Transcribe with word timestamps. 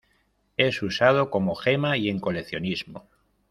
Es 0.57 0.81
usado 0.81 1.29
como 1.29 1.53
gema 1.53 1.95
y 1.95 2.09
en 2.09 2.19
coleccionismo. 2.19 3.07